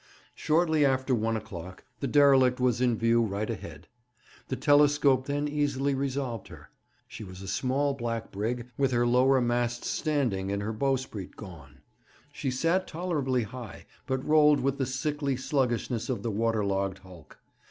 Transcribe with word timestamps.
Shortly 0.33 0.83
after 0.83 1.13
one 1.13 1.37
o'clock 1.37 1.83
the 1.99 2.07
derelict 2.07 2.59
was 2.59 2.81
in 2.81 2.97
view 2.97 3.21
right 3.21 3.47
ahead. 3.51 3.87
The 4.47 4.55
telescope 4.55 5.27
then 5.27 5.47
easily 5.47 5.93
resolved 5.93 6.47
her. 6.47 6.71
She 7.07 7.23
was 7.23 7.43
a 7.43 7.47
small 7.47 7.93
black 7.93 8.31
brig, 8.31 8.65
with 8.79 8.91
her 8.93 9.05
lower 9.05 9.39
masts 9.41 9.89
standing 9.89 10.51
and 10.51 10.63
bowsprit 10.79 11.35
gone. 11.35 11.81
She 12.33 12.49
sat 12.49 12.87
tolerably 12.87 13.43
high, 13.43 13.85
but 14.07 14.25
rolled 14.27 14.61
with 14.61 14.79
the 14.79 14.87
sickly 14.87 15.37
sluggishness 15.37 16.09
of 16.09 16.23
the 16.23 16.31
waterlogged 16.31 16.97
hulk. 16.97 17.37